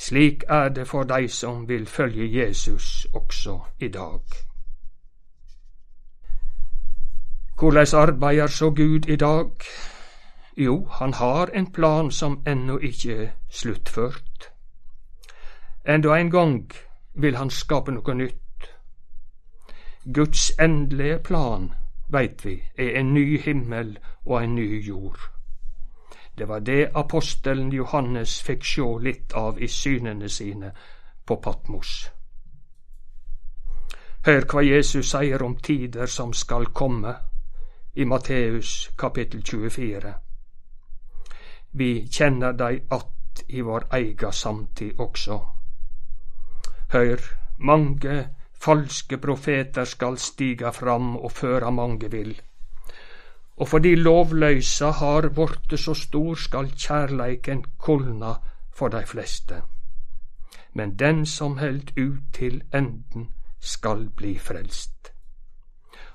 Slik 0.00 0.44
er 0.48 0.68
det 0.68 0.86
for 0.88 1.04
dei 1.04 1.26
som 1.28 1.68
vil 1.68 1.86
følge 1.86 2.26
Jesus 2.40 3.06
også 3.14 3.60
i 3.78 3.88
dag. 3.88 4.20
Korleis 7.56 7.94
arbeider 7.94 8.46
så 8.46 8.70
Gud 8.70 9.08
i 9.08 9.16
dag? 9.16 9.50
Jo, 10.56 10.84
han 10.84 11.14
har 11.14 11.46
en 11.46 11.72
plan 11.72 12.10
som 12.10 12.42
ennå 12.46 12.78
ikke 12.78 13.16
er 13.16 13.28
sluttført. 13.48 14.52
Enda 15.88 16.16
en 16.16 16.30
gang 16.30 16.70
vil 17.14 17.36
han 17.36 17.50
skape 17.50 17.92
noe 17.92 18.14
nytt. 18.14 18.70
Guds 20.14 20.50
endelige 20.60 21.18
plan, 21.18 21.72
veit 22.08 22.44
vi, 22.44 22.62
er 22.78 23.00
en 23.00 23.14
ny 23.14 23.40
himmel 23.40 23.98
og 24.26 24.44
en 24.44 24.54
ny 24.54 24.88
jord. 24.88 25.39
Det 26.40 26.46
var 26.46 26.60
det 26.60 26.90
apostelen 26.94 27.72
Johannes 27.72 28.38
fikk 28.40 28.62
sjå 28.64 28.86
litt 29.04 29.34
av 29.36 29.58
i 29.60 29.66
synene 29.68 30.28
sine 30.28 30.70
på 31.28 31.36
Patmos. 31.36 31.90
Hør 34.24 34.46
hva 34.48 34.62
Jesus 34.64 35.10
sier 35.12 35.44
om 35.44 35.58
tider 35.60 36.08
som 36.08 36.32
skal 36.32 36.70
komme, 36.72 37.12
i 37.92 38.08
Matteus 38.08 38.88
kapittel 38.96 39.44
24. 39.44 40.14
Vi 41.76 41.92
kjenner 42.08 42.56
dei 42.56 42.82
att 42.88 43.44
i 43.46 43.60
vår 43.60 43.90
eiga 43.92 44.32
samtid 44.32 44.96
også. 45.00 45.40
Hør, 46.92 47.20
mange 47.58 48.28
falske 48.54 49.18
profeter 49.18 49.84
skal 49.84 50.16
stiga 50.16 50.72
fram 50.72 51.16
og 51.16 51.32
føre 51.32 51.70
mange 51.70 52.08
vill 52.08 52.40
og 53.60 53.68
fordi 53.68 53.94
lovløysa 53.94 54.90
har 54.90 55.28
vorte 55.36 55.76
så 55.76 55.94
stor, 55.94 56.34
skal 56.34 56.70
kjærleiken 56.72 57.64
kulna 57.78 58.32
for 58.72 58.88
dei 58.88 59.04
fleste. 59.04 59.58
Men 60.74 60.94
den 60.98 61.26
som 61.26 61.58
held 61.58 61.92
ut 61.98 62.32
til 62.32 62.62
enden, 62.74 63.28
skal 63.60 64.08
bli 64.16 64.38
frelst. 64.38 65.12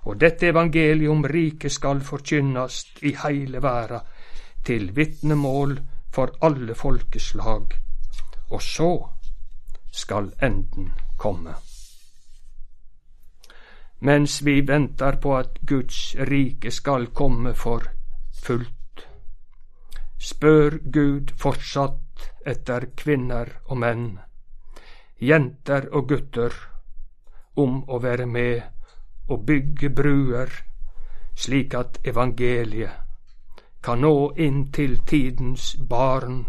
Og 0.09 0.17
dette 0.21 0.47
evangelium 0.49 1.21
riket 1.25 1.71
skal 1.71 2.01
forkynnast 2.01 3.03
i 3.03 3.13
heile 3.21 3.61
verda, 3.61 3.99
til 4.65 4.95
vitnemål 4.95 5.77
for 6.13 6.33
alle 6.41 6.75
folkeslag, 6.75 7.77
og 8.49 8.61
så 8.61 8.91
skal 9.91 10.33
enden 10.41 10.93
komme 11.17 11.53
mens 13.99 14.41
vi 14.41 14.61
venter 14.61 15.17
på 15.21 15.37
at 15.37 15.59
Guds 15.61 16.15
rike 16.29 16.71
skal 16.71 17.07
komme 17.07 17.53
for 17.53 17.87
fullt. 18.43 19.07
Spør 20.17 20.77
Gud 20.91 21.31
fortsatt 21.37 22.29
etter 22.45 22.89
kvinner 22.97 23.49
og 23.65 23.77
menn, 23.77 24.05
jenter 25.19 25.89
og 25.91 26.09
gutter, 26.09 26.53
om 27.55 27.83
å 27.87 27.99
være 28.03 28.25
med 28.25 28.61
og 29.31 29.45
bygge 29.47 29.89
bruer, 29.89 30.51
slik 31.35 31.73
at 31.75 31.99
evangeliet 32.03 33.01
kan 33.85 34.01
nå 34.01 34.33
inn 34.41 34.63
til 34.73 34.97
tidens 35.05 35.75
barn 35.89 36.39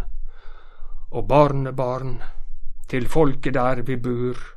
og 1.10 1.26
barnebarn, 1.28 2.16
til 2.88 3.08
folket 3.12 3.54
der 3.54 3.82
vi 3.84 3.96
bor 4.00 4.55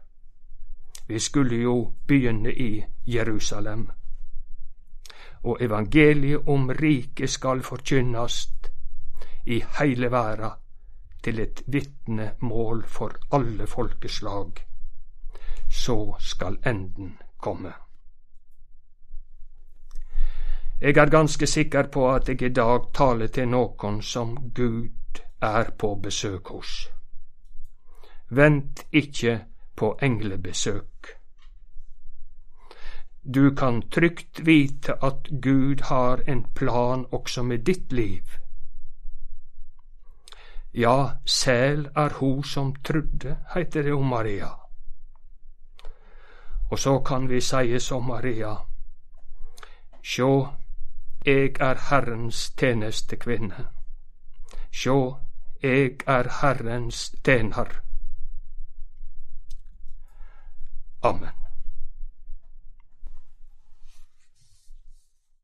vi 1.10 1.20
skulle 1.20 1.56
jo 1.56 1.94
begynne 2.08 2.54
i 2.54 2.86
Jerusalem. 3.08 3.90
Og 5.44 5.58
evangeliet 5.62 6.48
om 6.48 6.70
riket 6.70 7.30
skal 7.30 7.64
forkynnast 7.64 8.72
i 9.46 9.64
heile 9.80 10.12
verda 10.12 10.50
til 11.24 11.40
et 11.40 11.64
vitnemål 11.68 12.84
for 12.86 13.18
alle 13.32 13.68
folkeslag. 13.68 14.52
Så 15.70 16.16
skal 16.20 16.58
enden 16.66 17.18
komme. 17.38 17.74
Jeg 20.82 20.98
er 20.98 21.10
ganske 21.10 21.48
sikker 21.48 21.88
på 21.88 22.12
at 22.12 22.30
jeg 22.30 22.42
i 22.42 22.54
dag 22.54 22.94
taler 22.94 23.28
til 23.28 23.48
noen 23.48 24.02
som 24.02 24.38
Gud 24.56 25.22
er 25.42 25.72
på 25.72 25.96
besøk 25.96 26.48
hos. 26.48 26.90
Vent 28.30 28.86
ikkje 28.92 29.40
på 29.80 29.94
englebesøk. 30.02 31.16
Du 33.34 33.56
kan 33.56 33.82
trygt 33.92 34.46
vite 34.46 34.96
at 35.04 35.28
Gud 35.42 35.82
har 35.90 36.22
en 36.28 36.44
plan 36.56 37.06
også 37.12 37.44
med 37.44 37.60
ditt 37.60 37.94
liv. 37.94 38.24
Ja, 40.74 41.10
sæl 41.26 41.90
er 41.96 42.10
ho 42.20 42.44
som 42.44 42.76
trudde, 42.76 43.38
heiter 43.54 43.84
det 43.84 43.94
om 43.94 44.06
Maria. 44.06 44.50
Og 46.72 46.80
så 46.80 47.00
kan 47.00 47.30
vi 47.30 47.42
seie 47.42 47.80
som 47.80 48.04
Maria, 48.04 48.56
Sjå, 50.04 50.48
eg 51.26 51.58
er 51.60 51.82
Herrens 51.90 52.52
tjenestekvinne, 52.58 53.66
Sjå, 54.72 55.00
eg 55.64 56.04
er 56.08 56.30
Herrens 56.42 57.10
tenar. 57.24 57.89
Amen. 61.04 61.49